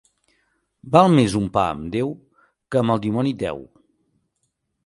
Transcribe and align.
Val 0.95 1.09
més 1.19 1.35
un 1.41 1.45
pa 1.59 1.67
amb 1.75 1.85
Déu 1.97 2.11
que 2.73 2.81
amb 2.83 2.95
el 2.97 3.05
dimoni 3.07 3.35
deu. 3.45 3.63